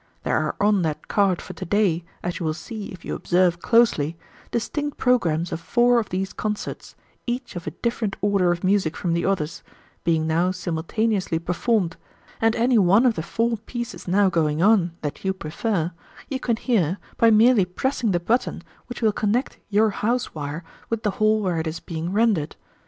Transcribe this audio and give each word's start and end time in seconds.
There 0.23 0.35
are 0.35 0.55
on 0.59 0.81
that 0.81 1.07
card 1.07 1.43
for 1.43 1.53
to 1.53 1.63
day, 1.63 2.03
as 2.23 2.39
you 2.39 2.45
will 2.47 2.55
see 2.55 2.85
if 2.87 3.05
you 3.05 3.13
observe 3.13 3.59
closely, 3.59 4.17
distinct 4.49 4.97
programmes 4.97 5.51
of 5.51 5.59
four 5.61 5.99
of 5.99 6.09
these 6.09 6.33
concerts, 6.33 6.95
each 7.27 7.55
of 7.55 7.67
a 7.67 7.69
different 7.69 8.15
order 8.19 8.51
of 8.51 8.63
music 8.63 8.97
from 8.97 9.13
the 9.13 9.25
others, 9.25 9.61
being 10.03 10.25
now 10.25 10.49
simultaneously 10.49 11.37
performed, 11.37 11.97
and 12.41 12.55
any 12.55 12.79
one 12.79 13.05
of 13.05 13.13
the 13.13 13.21
four 13.21 13.57
pieces 13.57 14.07
now 14.07 14.27
going 14.27 14.59
on 14.59 14.93
that 15.03 15.23
you 15.23 15.33
prefer, 15.33 15.91
you 16.29 16.39
can 16.39 16.55
hear 16.55 16.97
by 17.17 17.29
merely 17.29 17.63
pressing 17.63 18.09
the 18.09 18.19
button 18.19 18.63
which 18.87 19.03
will 19.03 19.11
connect 19.13 19.59
your 19.69 19.91
house 19.91 20.33
wire 20.33 20.63
with 20.89 21.03
the 21.03 21.11
hall 21.21 21.41
where 21.41 21.59
it 21.59 21.67
is 21.67 21.79
being 21.79 22.11
rendered. 22.11 22.55